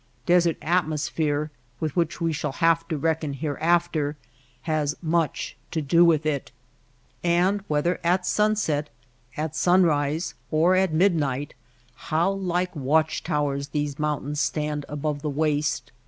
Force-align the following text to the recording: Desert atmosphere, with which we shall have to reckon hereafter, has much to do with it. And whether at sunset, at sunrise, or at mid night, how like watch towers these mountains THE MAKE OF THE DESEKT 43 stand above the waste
Desert 0.25 0.57
atmosphere, 0.63 1.51
with 1.79 1.95
which 1.95 2.19
we 2.19 2.33
shall 2.33 2.53
have 2.53 2.87
to 2.87 2.97
reckon 2.97 3.33
hereafter, 3.33 4.17
has 4.63 4.95
much 4.99 5.55
to 5.69 5.79
do 5.79 6.03
with 6.03 6.25
it. 6.25 6.51
And 7.23 7.63
whether 7.67 7.99
at 8.03 8.25
sunset, 8.25 8.89
at 9.37 9.55
sunrise, 9.55 10.33
or 10.49 10.73
at 10.75 10.91
mid 10.91 11.13
night, 11.13 11.53
how 11.93 12.31
like 12.31 12.75
watch 12.75 13.23
towers 13.23 13.67
these 13.67 13.99
mountains 13.99 14.49
THE 14.49 14.61
MAKE 14.61 14.65
OF 14.69 14.73
THE 14.73 14.73
DESEKT 14.73 14.81
43 14.81 14.81
stand 14.81 14.85
above 14.89 15.21
the 15.21 15.29
waste 15.39 15.91